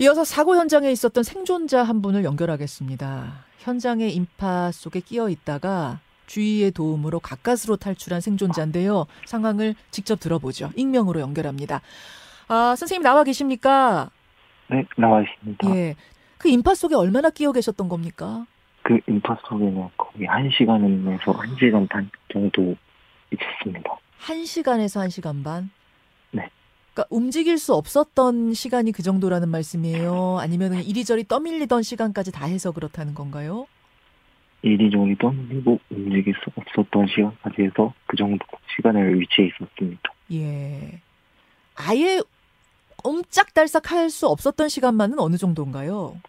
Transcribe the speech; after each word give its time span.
이어서 0.00 0.24
사고 0.24 0.56
현장에 0.56 0.90
있었던 0.90 1.22
생존자 1.22 1.82
한 1.82 2.00
분을 2.00 2.24
연결하겠습니다. 2.24 3.44
현장의 3.58 4.14
인파 4.14 4.72
속에 4.72 5.00
끼어 5.00 5.28
있다가 5.28 6.00
주위의 6.26 6.70
도움으로 6.70 7.20
가까스로 7.20 7.76
탈출한 7.76 8.22
생존자인데요. 8.22 9.06
상황을 9.26 9.74
직접 9.90 10.18
들어보죠. 10.18 10.70
익명으로 10.74 11.20
연결합니다. 11.20 11.82
아, 12.48 12.74
선생님 12.78 13.02
나와 13.02 13.24
계십니까? 13.24 14.10
네, 14.70 14.86
나와 14.96 15.20
있습니다. 15.20 15.76
예. 15.76 15.96
그 16.38 16.48
인파 16.48 16.74
속에 16.74 16.94
얼마나 16.94 17.28
끼어 17.28 17.52
계셨던 17.52 17.90
겁니까? 17.90 18.46
그 18.82 18.98
인파 19.06 19.36
속에는 19.46 19.86
거의 19.98 20.26
한 20.26 20.48
시간에서 20.50 21.32
한 21.32 21.56
시간 21.58 21.86
반 21.88 22.10
정도 22.32 22.74
있었습니다. 23.32 23.98
한 24.18 24.46
시간에서 24.46 25.00
한 25.00 25.10
시간 25.10 25.42
반? 25.42 25.68
네. 26.30 26.48
그러니까 26.92 27.06
움직일 27.10 27.58
수 27.58 27.74
없었던 27.74 28.54
시간이 28.54 28.92
그 28.92 29.02
정도라는 29.02 29.48
말씀이에요? 29.48 30.38
아니면 30.40 30.74
이리저리 30.74 31.24
떠밀리던 31.28 31.82
시간까지 31.82 32.32
다 32.32 32.46
해서 32.46 32.72
그렇다는 32.72 33.14
건가요? 33.14 33.66
이리저리 34.62 35.16
떠밀리고 35.18 35.78
움직일 35.90 36.34
수 36.34 36.50
없었던 36.54 37.06
시간까지 37.08 37.62
해서 37.62 37.94
그 38.06 38.16
정도 38.16 38.44
시간을 38.76 39.20
위치해 39.20 39.48
있었습니다. 39.48 40.12
예. 40.32 41.00
아예 41.76 42.20
옴짝달싹 43.04 43.90
할 43.92 44.10
수 44.10 44.26
없었던 44.28 44.68
시간만은 44.68 45.18
어느 45.18 45.36
정도인가요? 45.36 46.20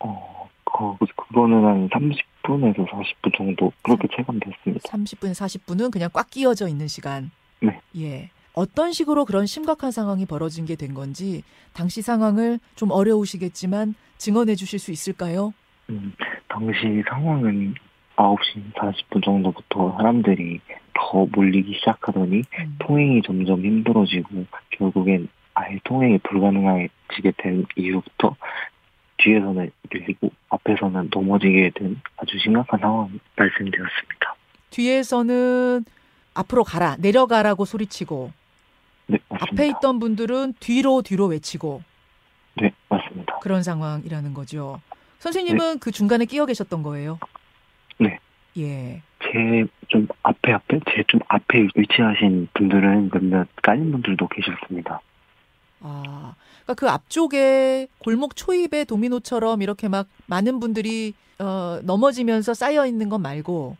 어, 0.00 0.48
그, 0.64 1.06
그거는 1.14 1.64
한 1.64 1.88
30분에서 1.90 2.88
40분 2.88 3.36
정도 3.36 3.70
그렇게 3.82 4.08
체감됐습니다. 4.16 4.88
30분, 4.88 5.32
40분은 5.32 5.92
그냥 5.92 6.08
꽉 6.12 6.28
끼어져 6.30 6.66
있는 6.66 6.88
시간. 6.88 7.30
네. 7.60 7.78
예. 7.98 8.30
어떤 8.60 8.92
식으로 8.92 9.24
그런 9.24 9.46
심각한 9.46 9.90
상황이 9.90 10.26
벌어진 10.26 10.66
게 10.66 10.76
된 10.76 10.92
건지 10.92 11.42
당시 11.72 12.02
상황을 12.02 12.58
좀 12.74 12.90
어려우시겠지만 12.90 13.94
증언해 14.18 14.54
주실 14.54 14.78
수 14.78 14.92
있을까요? 14.92 15.54
음, 15.88 16.12
당시 16.48 17.02
상황은 17.08 17.74
9시 18.16 18.72
40분 18.74 19.24
정도부터 19.24 19.94
사람들이 19.96 20.60
더 20.92 21.26
몰리기 21.32 21.72
시작하더니 21.78 22.42
음. 22.58 22.76
통행이 22.80 23.22
점점 23.22 23.64
힘들어지고 23.64 24.44
결국엔 24.70 25.28
아예 25.54 25.78
통행이 25.84 26.18
불가능해지게 26.18 27.32
된 27.38 27.64
이후부터 27.76 28.36
뒤에서는 29.18 29.70
밀리고 29.90 30.30
앞에서는 30.50 31.08
넘어지게 31.14 31.70
된 31.74 31.98
아주 32.18 32.38
심각한 32.38 32.78
상황이 32.78 33.18
발생되었습니다. 33.36 34.34
뒤에서는 34.70 35.84
앞으로 36.34 36.64
가라, 36.64 36.96
내려가라고 36.98 37.64
소리치고 37.64 38.32
네, 38.32 38.39
맞습니다. 39.40 39.62
앞에 39.62 39.68
있던 39.68 39.98
분들은 39.98 40.54
뒤로 40.60 41.02
뒤로 41.02 41.26
외치고 41.26 41.82
네, 42.60 42.72
맞습니다. 42.88 43.38
그런 43.40 43.62
상황이라는 43.62 44.34
거죠. 44.34 44.80
선생님은 45.20 45.78
그 45.78 45.90
중간에 45.90 46.24
끼어 46.24 46.46
계셨던 46.46 46.82
거예요? 46.82 47.18
네. 47.98 48.18
예. 48.58 49.02
제 49.22 49.66
좀 49.88 50.06
앞에 50.22 50.52
앞에 50.52 50.78
제 50.94 51.02
좀 51.08 51.20
앞에 51.28 51.66
위치하신 51.74 52.48
분들은 52.54 53.10
몇몇 53.12 53.48
깔린 53.62 53.90
분들도 53.92 54.28
계셨습니다. 54.28 55.00
아, 55.80 56.34
그러니까 56.64 56.74
그 56.74 56.88
앞쪽에 56.90 57.88
골목 57.98 58.36
초입에 58.36 58.84
도미노처럼 58.84 59.62
이렇게 59.62 59.88
막 59.88 60.06
많은 60.26 60.60
분들이 60.60 61.14
어, 61.38 61.80
넘어지면서 61.82 62.54
쌓여 62.54 62.86
있는 62.86 63.08
것 63.08 63.18
말고 63.18 63.76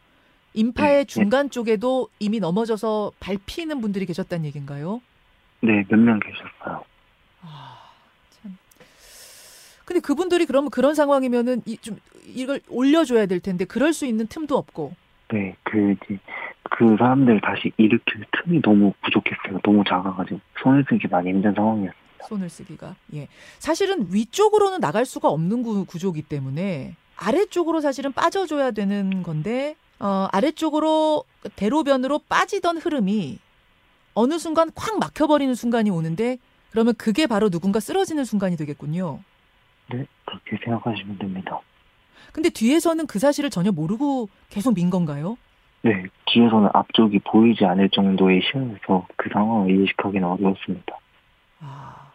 인파의 0.55 0.93
네, 0.93 0.99
네. 0.99 1.05
중간 1.05 1.51
쪽에도 1.51 2.09
이미 2.19 2.41
넘어져서 2.41 3.13
밟히는 3.21 3.81
분들이 3.81 4.07
계셨다는 4.07 4.45
얘기인가요? 4.47 5.01
네, 5.63 5.85
몇 5.89 5.99
명 5.99 6.19
계셨어요. 6.21 6.85
아, 7.43 7.79
참. 8.43 8.57
근데 9.85 10.01
그분들이 10.01 10.47
그러면 10.47 10.71
그런 10.71 10.95
상황이면은 10.95 11.63
이, 11.67 11.77
좀 11.79 11.99
이걸 12.27 12.61
올려줘야 12.69 13.27
될 13.27 13.41
텐데 13.41 13.65
그럴 13.65 13.93
수 13.93 14.07
있는 14.07 14.27
틈도 14.27 14.57
없고. 14.57 14.95
네, 15.33 15.55
그, 15.63 15.93
이제 16.05 16.19
그 16.71 16.97
사람들 16.99 17.41
다시 17.41 17.73
일으킬 17.77 18.25
틈이 18.45 18.63
너무 18.63 18.93
부족했어요. 19.03 19.61
너무 19.63 19.85
작아가지고 19.89 20.41
손을 20.63 20.85
쓰기 20.89 21.07
많이 21.09 21.31
힘든 21.31 21.55
상황이었어요. 21.55 22.01
손을 22.29 22.49
쓰기가. 22.49 22.95
예. 23.15 23.29
사실은 23.59 24.07
위쪽으로는 24.13 24.81
나갈 24.81 25.05
수가 25.05 25.29
없는 25.29 25.63
구, 25.63 25.85
구조기 25.85 26.23
때문에 26.23 26.95
아래쪽으로 27.17 27.81
사실은 27.81 28.13
빠져줘야 28.13 28.71
되는 28.73 29.23
건데, 29.23 29.77
어, 29.99 30.27
아래쪽으로 30.33 31.25
대로변으로 31.57 32.21
빠지던 32.29 32.79
흐름이 32.79 33.39
어느 34.15 34.39
순간 34.39 34.71
콱 34.75 34.99
막혀버리는 34.99 35.55
순간이 35.55 35.91
오는데, 35.91 36.39
그러면 36.71 36.95
그게 36.97 37.27
바로 37.27 37.51
누군가 37.51 37.81
쓰러지는 37.81 38.25
순간이 38.25 38.57
되겠군요. 38.57 39.21
네, 39.91 40.07
그렇게 40.25 40.57
생각하시면 40.65 41.19
됩니다. 41.19 41.61
근데 42.33 42.49
뒤에서는 42.49 43.07
그 43.07 43.19
사실을 43.19 43.51
전혀 43.51 43.73
모르고 43.73 44.29
계속 44.51 44.75
민 44.75 44.89
건가요? 44.91 45.37
네, 45.83 46.05
뒤에서는 46.27 46.69
앞쪽이 46.73 47.21
보이지 47.21 47.65
않을 47.65 47.89
정도의 47.91 48.41
시야에서 48.43 49.07
그 49.17 49.31
상황을 49.33 49.71
인식하기는 49.71 50.29
어려웠습니다. 50.29 50.99
아, 51.61 52.13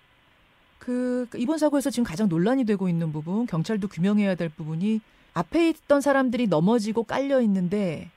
그 0.80 1.28
이번 1.36 1.58
사고에서 1.58 1.90
지금 1.90 2.06
가장 2.06 2.30
논란이 2.30 2.66
되고 2.66 2.88
있는 2.88 3.12
부분, 3.12 3.46
경찰도 3.48 3.88
규명해야 3.88 4.36
될 4.36 4.50
부분이 4.50 5.02
앞에 5.34 5.70
있던 5.70 6.00
사람들이 6.00 6.48
넘어지고 6.48 7.04
깔려 7.04 7.42
있는데 7.42 8.10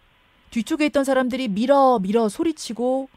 뒤쪽에 0.51 0.87
있던 0.87 1.05
사람들이 1.05 1.49
밀어 1.49 1.99
밀어 1.99 2.29
소리치고 2.29 3.09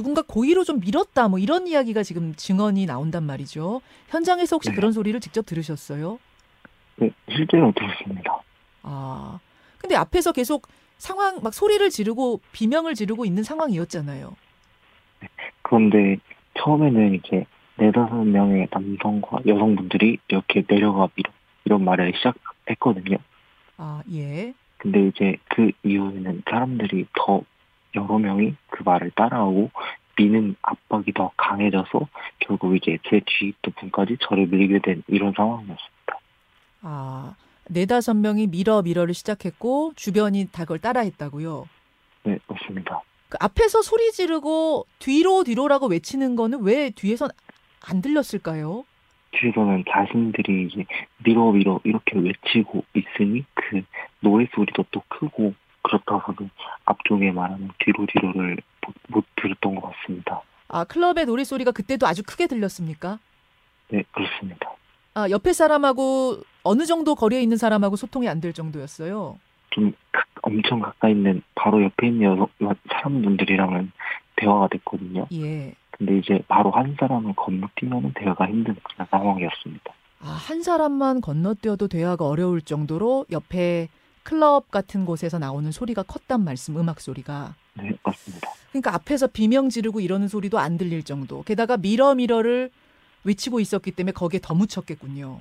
누군가 0.00 0.22
고의로 0.22 0.64
좀 0.64 0.80
밀었다 0.80 1.28
뭐 1.28 1.38
이런 1.38 1.66
이야기가 1.66 2.02
지금 2.02 2.34
증언이 2.34 2.86
나온단 2.86 3.22
말이죠. 3.22 3.82
현장에서 4.08 4.56
혹시 4.56 4.70
네. 4.70 4.76
그런 4.76 4.92
소리를 4.92 5.20
직접 5.20 5.44
들으셨어요? 5.44 6.18
네, 6.96 7.10
실제로 7.30 7.70
들었습니다. 7.72 8.40
아, 8.82 9.38
근데 9.76 9.96
앞에서 9.96 10.32
계속 10.32 10.68
상황 10.96 11.42
막 11.42 11.52
소리를 11.52 11.86
지르고 11.90 12.40
비명을 12.52 12.94
지르고 12.94 13.26
있는 13.26 13.42
상황이었잖아요. 13.42 14.34
그런데 15.60 16.16
처음에는 16.58 17.16
이제 17.16 17.44
네다섯 17.76 18.26
명의 18.26 18.68
남성과 18.70 19.40
여성분들이 19.46 20.16
이렇게 20.28 20.62
내려가 20.62 21.08
밀어 21.14 21.30
이런 21.66 21.84
말을 21.84 22.14
시작했거든요. 22.16 23.18
아, 23.76 24.02
예. 24.12 24.54
근데 24.78 25.08
이제 25.08 25.36
그 25.50 25.70
이후에는 25.82 26.42
사람들이 26.48 27.06
더 27.14 27.42
여러 27.94 28.18
명이 28.18 28.54
그 28.68 28.82
말을 28.82 29.10
따라하고 29.12 29.70
미는 30.16 30.56
압박이 30.62 31.12
더 31.14 31.30
강해져서 31.36 32.08
결국 32.40 32.76
이제 32.76 32.98
제 33.08 33.16
있던 33.42 33.72
분까지 33.78 34.18
저를 34.20 34.46
밀게 34.46 34.80
된 34.80 35.02
이런 35.08 35.32
상황이었습니다. 35.34 36.20
아, 36.82 37.34
네다섯 37.68 38.16
명이 38.16 38.48
밀어 38.48 38.82
밀어를 38.82 39.14
시작했고 39.14 39.92
주변이 39.96 40.48
다 40.50 40.64
그걸 40.64 40.78
따라했다고요. 40.78 41.68
네, 42.24 42.38
맞습니다. 42.46 43.02
그 43.28 43.38
앞에서 43.40 43.80
소리 43.80 44.10
지르고 44.10 44.86
뒤로 44.98 45.44
뒤로라고 45.44 45.86
외치는 45.86 46.36
거는 46.36 46.62
왜 46.62 46.90
뒤에선 46.90 47.30
안 47.88 48.02
들렸을까요? 48.02 48.84
뒤에서는 49.32 49.84
자신들이 49.88 50.66
이제 50.66 50.84
밀어 51.24 51.52
밀어 51.52 51.80
이렇게 51.84 52.18
외치고 52.18 52.84
있으니 52.94 53.44
그 53.54 53.82
노래 54.18 54.46
소리도 54.52 54.84
또 54.90 55.02
크고 55.08 55.54
그렇다고는 55.82 56.50
앞쪽에 56.84 57.30
말하는 57.32 57.70
뒤로 57.78 58.06
뒤로를 58.06 58.56
못, 58.86 58.94
못 59.08 59.24
들었던 59.36 59.74
것 59.76 59.92
같습니다. 59.92 60.42
아, 60.68 60.84
클럽의 60.84 61.26
노래 61.26 61.44
소리가 61.44 61.72
그때도 61.72 62.06
아주 62.06 62.22
크게 62.22 62.46
들렸습니까? 62.46 63.18
네, 63.88 64.04
그렇습니다. 64.12 64.70
아, 65.14 65.28
옆에 65.30 65.52
사람하고 65.52 66.38
어느 66.62 66.86
정도 66.86 67.14
거리에 67.14 67.42
있는 67.42 67.56
사람하고 67.56 67.96
소통이 67.96 68.28
안 68.28 68.40
될 68.40 68.52
정도였어요. 68.52 69.38
좀 69.70 69.92
가- 70.12 70.24
엄청 70.42 70.80
가까이 70.80 71.12
있는 71.12 71.42
바로 71.54 71.82
옆에 71.82 72.08
있는 72.08 72.22
여성 72.32 72.48
사람분들이랑은 72.90 73.90
대화가 74.36 74.68
됐거든요. 74.68 75.26
예. 75.32 75.74
근데 75.90 76.18
이제 76.18 76.40
바로 76.48 76.70
한 76.70 76.96
사람을 76.98 77.34
건너뛰면 77.36 78.14
대화가 78.14 78.46
힘든 78.46 78.76
그런 78.82 79.06
상황이었습니다. 79.10 79.92
아, 80.22 80.28
한 80.28 80.62
사람만 80.62 81.20
건너뛰어도 81.20 81.88
대화가 81.88 82.26
어려울 82.26 82.62
정도로 82.62 83.26
옆에 83.30 83.88
클럽 84.22 84.70
같은 84.70 85.04
곳에서 85.04 85.38
나오는 85.38 85.70
소리가 85.72 86.02
컸단 86.02 86.44
말씀, 86.44 86.76
음악 86.76 87.00
소리가. 87.00 87.54
네, 87.74 87.92
맞습니다. 88.02 88.50
그러니까 88.70 88.94
앞에서 88.94 89.26
비명 89.26 89.68
지르고 89.68 90.00
이러는 90.00 90.28
소리도 90.28 90.58
안 90.58 90.78
들릴 90.78 91.02
정도. 91.02 91.42
게다가 91.42 91.76
미러 91.76 92.14
미러를 92.14 92.70
외치고 93.24 93.60
있었기 93.60 93.92
때문에 93.92 94.12
거기에 94.12 94.40
더 94.42 94.54
묻혔겠군요. 94.54 95.40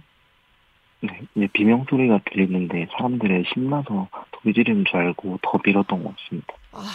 네, 1.02 1.22
이제 1.36 1.48
비명 1.54 1.86
소리가 1.90 2.20
들리는데 2.30 2.88
사람들이 2.92 3.46
신나서 3.54 4.10
소리 4.42 4.54
지르는 4.54 4.86
줄 4.86 4.98
알고 4.98 5.40
더 5.42 5.60
밀었던 5.64 6.04
것 6.04 6.16
같습니다. 6.18 6.54
아, 6.74 6.92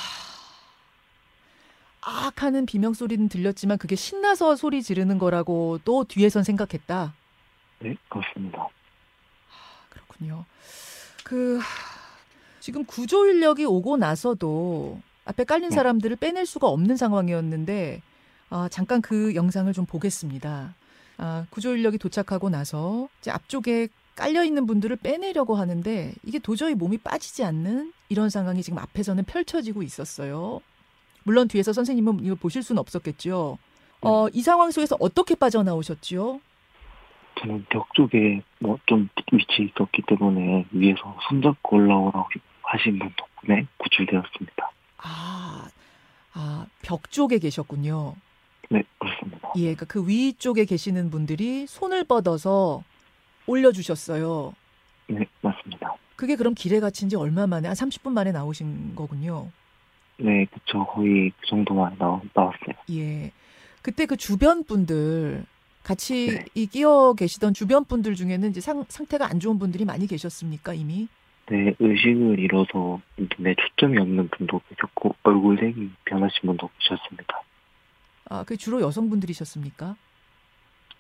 악 2.03 2.43
하는 2.43 2.67
비명 2.67 2.93
소리는 2.93 3.29
들렸지만 3.29 3.79
그게 3.79 3.97
신나서 3.97 4.57
소리 4.57 4.83
지르는 4.83 5.19
거라고 5.19 5.79
또 5.85 6.05
뒤에선 6.05 6.45
생각했다. 6.45 7.15
네, 7.79 7.97
그렇습니다. 8.09 8.69
그렇군요. 9.89 10.45
그 11.25 11.59
지금 12.61 12.85
구조 12.85 13.27
인력이 13.27 13.65
오고 13.65 13.97
나서도 13.97 15.01
앞에 15.25 15.45
깔린 15.45 15.71
네. 15.71 15.75
사람들을 15.75 16.17
빼낼 16.17 16.47
수가 16.47 16.69
없는 16.69 16.97
상황이었는데 16.97 18.03
아, 18.51 18.69
잠깐 18.71 19.03
그 19.03 19.35
영상을 19.35 19.73
좀 19.73 19.87
보겠습니다. 19.87 20.75
아, 21.17 21.47
구조 21.51 21.75
인력이 21.75 21.99
도착하고 21.99 22.51
나서 22.51 23.09
이제 23.21 23.31
앞쪽에 23.31 23.89
깔려 24.15 24.45
있는 24.45 24.67
분들을 24.67 24.95
빼내려고 24.97 25.57
하는데 25.57 26.15
이게 26.23 26.39
도저히 26.39 26.75
몸이 26.75 26.99
빠지지 26.99 27.43
않는 27.43 27.93
이런 28.09 28.31
상황이 28.31 28.63
지금 28.63 28.79
앞에서는 28.79 29.25
펼쳐지고 29.25 29.83
있었어요. 29.83 30.61
물론 31.25 31.49
뒤에서 31.49 31.73
선생님은 31.73 32.21
이걸 32.23 32.37
보실 32.37 32.63
수는 32.63 32.79
없었겠죠. 32.79 33.59
어, 34.03 34.29
이 34.33 34.43
상황 34.43 34.71
속에서 34.71 34.97
어떻게 35.01 35.35
빠져나오셨지요? 35.35 36.41
저는 37.41 37.65
벽 37.69 37.93
쪽에 37.95 38.43
뭐 38.61 38.79
좀 38.87 39.09
위치에 39.33 39.67
있었기 39.67 40.03
때문에 40.07 40.67
위에서 40.71 41.17
손잡고 41.29 41.77
올라오라고 41.77 42.29
하신 42.63 42.99
분 42.99 43.13
덕분에 43.17 43.67
구출되었습니다. 43.79 44.71
아, 44.99 45.69
아, 46.33 46.67
벽 46.83 47.11
쪽에 47.11 47.39
계셨군요. 47.39 48.15
네, 48.71 48.83
그렇습니다. 48.99 49.51
예, 49.57 49.61
그러니까 49.75 49.87
그 49.87 50.07
위쪽에 50.09 50.65
계시는 50.65 51.11
분들이 51.11 51.67
손을 51.67 52.05
뻗어서 52.05 52.83
올려주셨어요. 53.47 54.55
네, 55.09 55.27
맞습니다. 55.43 55.95
그게 56.17 56.37
그럼 56.37 56.55
길에 56.55 56.81
갇힌 56.81 57.09
지 57.09 57.17
얼마 57.17 57.47
만에, 57.47 57.69
한 57.69 57.75
30분 57.77 58.13
만에 58.13 58.33
나오신 58.33 58.95
거군요. 58.95 59.51
네, 60.19 60.47
그쵸. 60.47 60.85
거의 60.87 61.31
그 61.41 61.47
정도만 61.47 61.97
나왔, 61.99 62.23
나왔어요. 62.33 62.75
예. 62.93 63.33
그때 63.83 64.07
그 64.07 64.17
주변 64.17 64.65
분들, 64.65 65.45
같이 65.89 66.29
네. 66.29 66.45
이 66.55 66.67
끼어 66.67 67.13
계시던 67.17 67.55
주변 67.55 67.85
분들 67.85 68.15
중에는 68.15 68.51
이제 68.51 68.61
상, 68.61 68.85
상태가 68.89 69.29
안 69.29 69.39
좋은 69.39 69.59
분들이 69.59 69.85
많이 69.85 70.07
계셨습니까, 70.07 70.73
이미? 70.75 71.07
네, 71.51 71.75
의식을 71.79 72.39
잃어서 72.39 73.01
눈에 73.19 73.55
초점이 73.55 73.99
없는 73.99 74.29
분도 74.31 74.61
계셨고, 74.71 75.15
얼굴색이 75.23 75.91
변하신 76.07 76.41
분도 76.47 76.71
계셨습니다. 76.79 77.43
아, 78.31 78.45
그 78.45 78.57
주로 78.57 78.81
여성분들이셨습니까? 78.81 79.95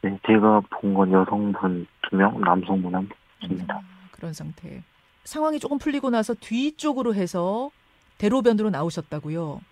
네, 0.02 0.18
제가 0.26 0.60
본 0.68 0.92
건 0.94 1.10
여성분 1.12 1.86
두 2.10 2.16
명, 2.16 2.38
남성분 2.42 2.94
한 2.94 3.08
분입니다. 3.40 3.74
아, 3.76 3.80
그런 4.10 4.34
상태. 4.34 4.82
상황이 5.24 5.58
조금 5.58 5.78
풀리고 5.78 6.10
나서 6.10 6.34
뒤쪽으로 6.34 7.14
해서 7.14 7.70
대로변으로 8.18 8.68
나오셨다고요? 8.68 9.62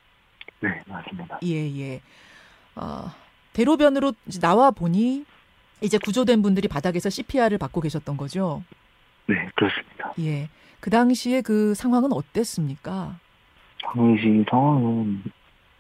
네, 0.61 0.83
맞습니다. 0.87 1.39
예, 1.45 1.79
예. 1.79 2.01
아, 2.77 3.15
대로변으로 3.53 4.13
나와 4.41 4.71
보니 4.71 5.25
이제 5.83 5.99
구조된 5.99 6.43
분들이 6.43 6.69
바닥에서 6.69 7.11
CPR을 7.11 7.59
받고 7.59 7.81
계셨던 7.81 8.17
거죠? 8.17 8.63
네, 9.27 9.49
그렇습니다. 9.55 10.13
예. 10.21 10.49
그 10.81 10.91
당시에 10.91 11.43
그 11.43 11.75
상황은 11.75 12.13
어땠습니까? 12.13 13.19
당시 13.83 14.45
상황은 14.49 15.23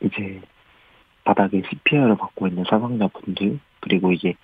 이제 0.00 0.40
바닥에 1.24 1.62
CPR을 1.68 2.16
받고 2.16 2.48
있는 2.48 2.64
사상자분들 2.68 3.60
그리고 3.80 4.12
이제 4.12 4.34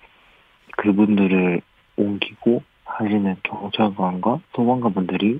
그분들을 0.77 1.61
옮기고 1.97 2.63
하시는 2.85 3.35
경찰관과 3.43 4.39
소방관분들이 4.55 5.39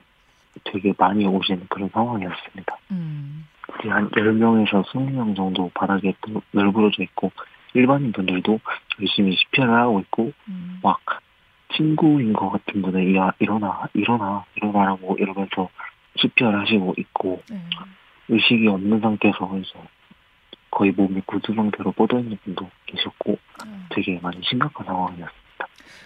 되게 0.65 0.93
많이 0.97 1.25
오시는 1.25 1.67
그런 1.69 1.89
상황이었습니다. 1.89 2.77
음, 2.91 3.47
한 3.67 4.09
10명에서 4.09 4.83
20명 4.85 5.35
정도 5.35 5.69
바닥에 5.73 6.13
또 6.21 6.41
널브러져 6.51 7.03
있고 7.03 7.31
일반인 7.73 8.11
분들도 8.11 8.59
열심히 8.99 9.35
CPR을 9.35 9.73
하고 9.73 9.99
있고 10.01 10.31
음, 10.47 10.79
막 10.81 10.99
친구인 11.75 12.33
것 12.33 12.49
같은 12.49 12.81
분은 12.81 13.15
야 13.15 13.31
일어나 13.39 13.87
일어나 13.93 14.45
일어나라고 14.55 15.17
이러면서 15.19 15.69
CPR 16.17 16.49
하시고 16.49 16.95
있고 16.97 17.41
네. 17.49 17.61
의식이 18.27 18.67
없는 18.67 18.99
상태에서 18.99 19.57
이제 19.59 19.79
거의 20.71 20.91
몸이 20.91 21.21
굳은 21.25 21.55
상태로 21.55 21.91
뻗어 21.93 22.19
있는 22.19 22.37
분도 22.43 22.69
계셨고 22.85 23.37
아. 23.63 23.87
되게 23.89 24.19
많이 24.21 24.39
심각한 24.43 24.85
상황이었어요. 24.85 25.39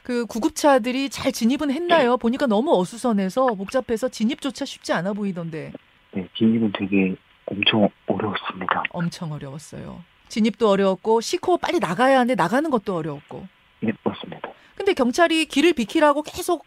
그 0.04 0.26
구급차들이 0.26 1.10
잘 1.10 1.32
진입은 1.32 1.72
했나요? 1.72 2.18
보니까 2.18 2.46
너무 2.46 2.78
어수선해서 2.78 3.56
복잡해서 3.56 4.10
진입조차 4.10 4.66
쉽지 4.66 4.94
않아 4.94 5.14
보이던데 5.14 5.72
네, 6.12 6.28
진입은 6.36 6.72
되게 6.74 7.16
엄청 7.46 7.90
어려웠습니다. 8.08 8.84
엄청 8.90 9.32
어려웠어요. 9.32 10.04
진입도 10.34 10.68
어려웠고 10.68 11.22
시코 11.22 11.60
빨리 11.60 11.78
나가야 11.78 12.16
하는데 12.16 12.34
나가는 12.34 12.68
것도 12.72 12.96
어려웠고. 12.96 13.48
네, 13.82 13.92
맞습니다. 14.04 14.50
근데 14.74 14.96
경찰이 14.96 15.46
길을 15.46 15.74
비키라고 15.74 16.24
계속 16.24 16.66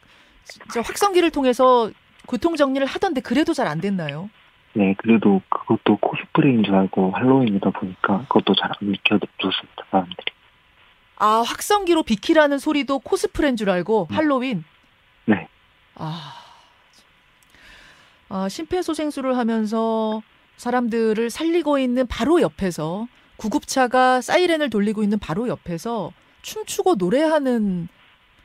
저 0.73 0.81
확성기를 0.83 1.33
통해서 1.33 1.91
교통 2.29 2.55
정리를 2.55 2.87
하던데 2.87 3.21
그래도 3.21 3.53
잘 3.55 3.67
안 3.67 3.81
됐나요? 3.81 4.31
네, 4.75 4.95
그래도 4.99 5.43
그것도 5.49 5.97
코스프레인 5.97 6.63
줄 6.63 6.77
알고 6.77 7.11
할로윈이다 7.11 7.71
보니까 7.71 8.21
그것도 8.29 8.55
잘안 8.55 8.75
믿어줬습니다, 8.83 9.83
사람들이. 9.91 10.25
아 11.17 11.43
확성기로 11.45 12.05
비키라는 12.05 12.59
소리도 12.59 13.01
코스프레인 13.01 13.57
줄 13.57 13.71
알고 13.71 14.07
네. 14.11 14.15
할로윈. 14.15 14.65
네. 15.25 15.49
아, 15.97 16.35
아 18.29 18.49
심폐소생술을 18.49 19.37
하면서 19.37 20.23
사람들을 20.57 21.31
살리고 21.31 21.79
있는 21.81 22.07
바로 22.07 22.41
옆에서 22.41 23.09
구급차가 23.37 24.21
사이렌을 24.21 24.71
돌리고 24.71 25.03
있는 25.03 25.19
바로 25.19 25.49
옆에서 25.49 26.13
춤추고 26.43 26.95
노래하는 26.97 27.89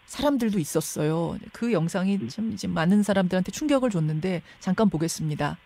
사람들도 0.07 0.59
있었어요. 0.59 1.37
그 1.53 1.71
영상이 1.71 2.27
참 2.29 2.51
이제 2.51 2.67
많은 2.67 3.03
사람들한테 3.03 3.51
충격을 3.51 3.89
줬는데 3.89 4.41
잠깐 4.59 4.89
보겠습니다. 4.89 5.57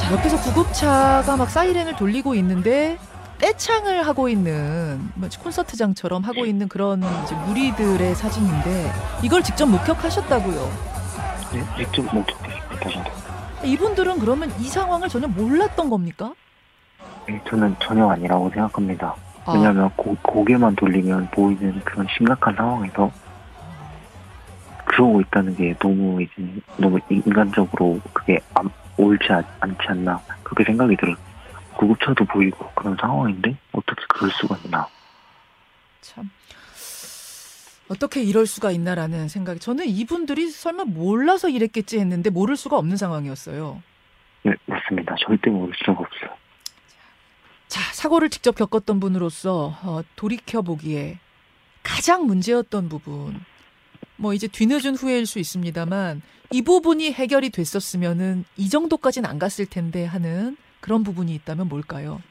자, 0.00 0.12
옆에서 0.12 0.40
구급차가 0.40 1.36
막 1.36 1.48
사이렌을 1.48 1.94
돌리고 1.94 2.34
있는데 2.36 2.98
떼창을 3.38 4.06
하고 4.06 4.28
있는 4.28 5.10
뭐 5.14 5.28
콘서트장처럼 5.42 6.24
하고 6.24 6.44
있는 6.44 6.68
그런 6.68 7.00
무리들의 7.46 8.14
사진인데 8.14 8.92
이걸 9.22 9.42
직접 9.42 9.66
목격하셨다고요. 9.66 10.90
네, 11.52 11.64
직접 11.78 12.02
목격했습니다. 12.14 13.29
이분들은 13.64 14.18
그러면 14.18 14.50
이 14.58 14.64
상황을 14.64 15.08
전혀 15.08 15.26
몰랐던 15.28 15.90
겁니까? 15.90 16.32
네, 17.26 17.40
저는 17.48 17.76
전혀 17.80 18.08
아니라고 18.08 18.50
생각합니다. 18.50 19.14
아, 19.44 19.52
왜냐하면 19.52 19.90
고, 19.96 20.16
고개만 20.22 20.76
돌리면 20.76 21.28
보이는 21.30 21.80
그런 21.80 22.06
심각한 22.16 22.54
상황에서 22.54 23.10
그러고 24.84 25.20
있다는 25.20 25.56
게 25.56 25.74
너무 25.78 26.20
이제 26.22 26.60
너무 26.76 26.98
인간적으로 27.08 28.00
그게 28.12 28.38
안, 28.54 28.68
옳지 28.96 29.32
않, 29.32 29.44
않지 29.60 29.78
않나 29.88 30.20
그렇게 30.42 30.64
생각이 30.64 30.96
들어요. 30.96 31.16
구급차도 31.76 32.24
보이고 32.26 32.68
그런 32.74 32.96
상황인데 33.00 33.56
어떻게 33.72 34.02
그럴 34.08 34.30
수가 34.32 34.56
있나? 34.64 34.86
참 36.00 36.28
어떻게 37.90 38.22
이럴 38.22 38.46
수가 38.46 38.70
있나라는 38.70 39.26
생각이 39.26 39.58
저는 39.58 39.86
이분들이 39.86 40.48
설마 40.48 40.84
몰라서 40.84 41.48
이랬겠지 41.48 41.98
했는데 41.98 42.30
모를 42.30 42.56
수가 42.56 42.78
없는 42.78 42.96
상황이었어요. 42.96 43.82
네, 44.44 44.52
맞습니다. 44.66 45.16
절대 45.18 45.50
모를 45.50 45.74
수가 45.76 45.98
없어요. 45.98 46.30
자, 47.66 47.80
사고를 47.92 48.30
직접 48.30 48.54
겪었던 48.54 49.00
분으로서 49.00 49.76
어, 49.82 50.02
돌이켜 50.14 50.62
보기에 50.62 51.18
가장 51.82 52.26
문제였던 52.26 52.88
부분. 52.88 53.40
뭐 54.16 54.34
이제 54.34 54.46
뒤늦은 54.46 54.94
후회일 54.94 55.26
수 55.26 55.40
있습니다만 55.40 56.22
이 56.52 56.62
부분이 56.62 57.12
해결이 57.12 57.50
됐었으면은 57.50 58.44
이 58.56 58.68
정도까지는 58.68 59.28
안 59.28 59.40
갔을 59.40 59.66
텐데 59.66 60.04
하는 60.04 60.56
그런 60.80 61.02
부분이 61.02 61.34
있다면 61.34 61.68
뭘까요? 61.68 62.22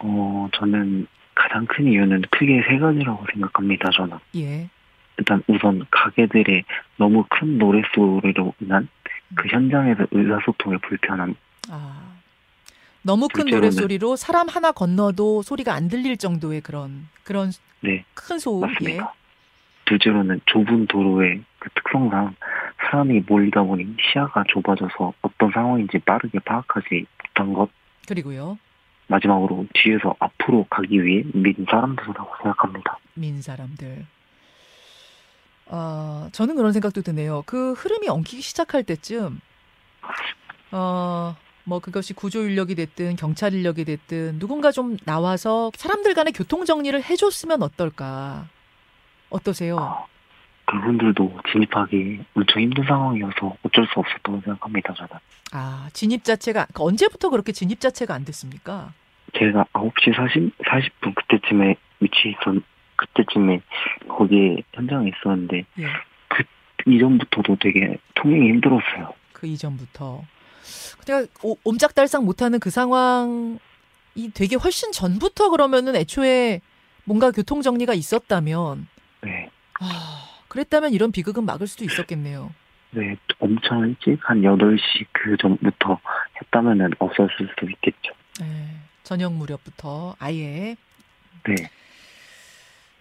어, 0.00 0.48
저는 0.54 1.06
가장 1.34 1.64
큰 1.66 1.86
이유는 1.86 2.22
크게 2.30 2.62
세 2.68 2.78
가지라고 2.78 3.24
생각합니다. 3.32 3.88
저는 3.96 4.18
예. 4.36 4.68
일단 5.18 5.42
우선 5.46 5.84
가게들의 5.90 6.64
너무 6.96 7.24
큰 7.28 7.58
노랫소리로 7.58 8.54
인한 8.60 8.88
그 9.34 9.48
현장에서 9.48 10.06
의사소통의 10.10 10.78
불편함. 10.80 11.34
아. 11.70 12.12
너무 13.02 13.28
큰 13.28 13.44
둘째로는- 13.44 13.54
노랫소리로 13.54 14.16
사람 14.16 14.48
하나 14.48 14.72
건너도 14.72 15.42
소리가 15.42 15.74
안 15.74 15.88
들릴 15.88 16.16
정도의 16.16 16.60
그런 16.60 17.08
그런 17.24 17.50
네, 17.80 18.04
큰 18.14 18.38
소음. 18.38 18.62
예. 18.62 18.72
맞습니다. 18.72 19.14
둘째로는 19.86 20.40
좁은 20.46 20.86
도로의 20.86 21.42
그 21.58 21.68
특성상 21.70 22.34
사람이 22.90 23.24
몰리다 23.26 23.62
보니 23.62 23.96
시야가 24.00 24.44
좁아져서 24.48 25.12
어떤 25.22 25.50
상황인지 25.52 25.98
빠르게 26.00 26.38
파악하지 26.40 27.04
못한 27.28 27.52
것. 27.52 27.68
그리고요. 28.06 28.58
마지막으로 29.08 29.66
뒤에서 29.74 30.14
앞으로 30.20 30.64
가기 30.70 31.04
위해 31.04 31.24
민 31.34 31.54
사람들이라고 31.68 32.30
생각합니다. 32.42 32.98
민 33.14 33.42
사람들. 33.42 34.06
어, 35.66 36.28
저는 36.32 36.56
그런 36.56 36.72
생각도 36.72 37.02
드네요. 37.02 37.42
그 37.46 37.72
흐름이 37.72 38.08
엉키기 38.08 38.42
시작할 38.42 38.84
때쯤, 38.84 39.40
어, 40.72 41.36
뭐 41.64 41.78
그것이 41.78 42.14
구조 42.14 42.42
인력이 42.42 42.74
됐든 42.74 43.16
경찰 43.16 43.54
인력이 43.54 43.84
됐든 43.84 44.38
누군가 44.38 44.70
좀 44.72 44.96
나와서 45.04 45.70
사람들 45.76 46.14
간의 46.14 46.32
교통 46.32 46.64
정리를 46.64 47.02
해줬으면 47.02 47.62
어떨까? 47.62 48.48
어떠세요? 49.30 49.78
아, 49.78 50.06
그분들도 50.66 51.38
진입하기 51.52 52.24
엄청 52.34 52.62
힘든 52.62 52.84
상황이어서 52.84 53.56
어쩔 53.62 53.86
수 53.86 54.00
없었다고 54.00 54.40
생각합니다. 54.44 54.94
저는. 54.94 55.10
아, 55.52 55.88
진입 55.92 56.24
자체가, 56.24 56.66
그러니까 56.66 56.84
언제부터 56.84 57.30
그렇게 57.30 57.52
진입 57.52 57.80
자체가 57.80 58.14
안 58.14 58.24
됐습니까? 58.24 58.92
제가 59.38 59.64
9시 59.72 60.14
40, 60.14 60.58
40분 60.58 61.14
그때쯤에 61.14 61.76
위치해 62.00 62.34
있었, 62.40 62.62
그때쯤에 63.06 63.60
거기에 64.08 64.62
현장에 64.74 65.10
있었는데, 65.10 65.64
예. 65.78 65.86
그 66.28 66.44
이전부터도 66.86 67.56
되게 67.60 67.96
통행이 68.14 68.48
힘들었어요. 68.48 69.14
그 69.32 69.46
이전부터. 69.46 70.22
내가 71.06 71.26
오- 71.42 71.56
옴짝달싹 71.64 72.24
못하는 72.24 72.60
그 72.60 72.70
상황이 72.70 73.58
되게 74.34 74.56
훨씬 74.56 74.92
전부터 74.92 75.50
그러면은 75.50 75.96
애초에 75.96 76.60
뭔가 77.04 77.30
교통 77.30 77.62
정리가 77.62 77.94
있었다면, 77.94 78.86
네. 79.22 79.50
아, 79.80 80.28
그랬다면 80.48 80.92
이런 80.92 81.10
비극은 81.12 81.44
막을 81.44 81.66
수도 81.66 81.84
있었겠네요. 81.84 82.52
네, 82.90 83.16
엄청 83.38 83.80
일찍 83.88 84.18
한 84.28 84.42
8시 84.42 85.06
그 85.12 85.36
전부터 85.38 85.98
했다면은 86.40 86.90
없었을 86.98 87.48
수도 87.48 87.68
있겠죠. 87.70 88.12
네, 88.40 88.76
저녁 89.02 89.32
무렵부터 89.32 90.14
아예. 90.18 90.76
네. 91.48 91.54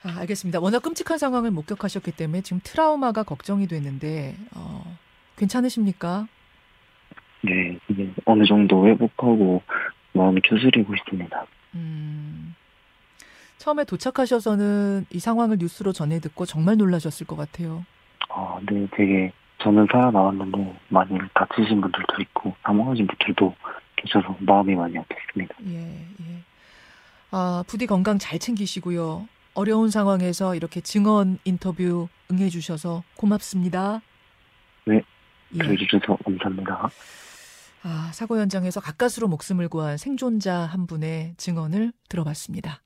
아, 0.03 0.19
알겠습니다. 0.21 0.59
워낙 0.59 0.81
끔찍한 0.81 1.17
상황을 1.17 1.51
목격하셨기 1.51 2.11
때문에 2.11 2.41
지금 2.41 2.59
트라우마가 2.63 3.23
걱정이 3.23 3.67
되는데, 3.67 4.35
어, 4.55 4.97
괜찮으십니까? 5.35 6.27
네, 7.41 7.77
이제 7.89 8.11
어느 8.25 8.45
정도 8.45 8.87
회복하고 8.87 9.61
마음이 10.13 10.41
추스리고 10.43 10.93
있습니다. 10.95 11.45
음, 11.75 12.55
처음에 13.57 13.83
도착하셔서는 13.83 15.05
이 15.11 15.19
상황을 15.19 15.57
뉴스로 15.59 15.91
전해 15.93 16.19
듣고 16.19 16.45
정말 16.45 16.77
놀라셨을 16.77 17.27
것 17.27 17.35
같아요. 17.35 17.85
아, 18.29 18.59
네, 18.69 18.87
되게 18.95 19.31
저는 19.59 19.87
살아나왔는데 19.91 20.79
많이 20.89 21.17
다치신 21.35 21.79
분들도 21.79 22.21
있고 22.21 22.55
사망하신 22.63 23.05
분들도 23.05 23.55
계셔서 23.97 24.35
마음이 24.39 24.73
많이 24.75 24.95
아팠습니다. 24.95 25.49
예, 25.67 25.77
예. 25.77 26.43
아, 27.29 27.63
부디 27.67 27.85
건강 27.85 28.17
잘 28.17 28.39
챙기시고요. 28.39 29.27
어려운 29.53 29.89
상황에서 29.89 30.55
이렇게 30.55 30.81
증언 30.81 31.37
인터뷰 31.43 32.07
응해주셔서 32.31 33.03
고맙습니다. 33.15 34.01
네, 34.85 35.01
예. 35.53 35.57
들어주셔서 35.57 36.17
감사합니다. 36.23 36.89
아, 37.83 38.11
사고 38.13 38.37
현장에서 38.37 38.79
가까스로 38.79 39.27
목숨을 39.27 39.67
구한 39.67 39.97
생존자 39.97 40.55
한 40.55 40.85
분의 40.87 41.33
증언을 41.37 41.91
들어봤습니다. 42.09 42.81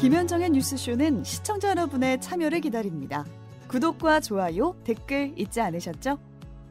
김현정의 0.00 0.50
뉴스쇼는 0.50 1.24
시청자 1.24 1.68
여러분의 1.70 2.22
참여를 2.22 2.62
기다립니다. 2.62 3.26
구독과 3.68 4.20
좋아요, 4.20 4.74
댓글 4.82 5.34
잊지 5.36 5.60
않으셨죠? 5.60 6.29